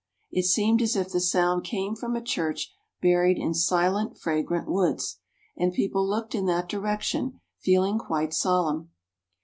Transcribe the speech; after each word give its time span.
It 0.31 0.45
seemed 0.45 0.81
as 0.81 0.95
if 0.95 1.09
the 1.11 1.19
sound 1.19 1.63
came 1.63 1.95
from 1.95 2.15
a 2.15 2.23
church 2.23 2.73
buried 3.03 3.37
in 3.37 3.53
silent, 3.53 4.17
fragrant 4.17 4.67
woods, 4.67 5.19
and 5.55 5.71
people 5.71 6.09
looked 6.09 6.33
in 6.33 6.47
that 6.47 6.67
direction, 6.67 7.39
feeling 7.59 7.99
quite 7.99 8.33
solemn. 8.33 8.89